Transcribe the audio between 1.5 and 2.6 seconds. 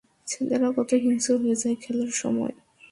যায় খেলার সময়।